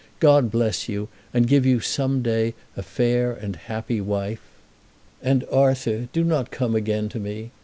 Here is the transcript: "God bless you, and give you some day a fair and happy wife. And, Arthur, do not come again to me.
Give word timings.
"God 0.19 0.49
bless 0.49 0.89
you, 0.89 1.09
and 1.31 1.47
give 1.47 1.63
you 1.63 1.79
some 1.79 2.23
day 2.23 2.55
a 2.75 2.81
fair 2.81 3.33
and 3.33 3.55
happy 3.55 4.01
wife. 4.01 4.41
And, 5.21 5.43
Arthur, 5.51 6.09
do 6.11 6.23
not 6.23 6.49
come 6.49 6.73
again 6.73 7.07
to 7.09 7.19
me. 7.19 7.51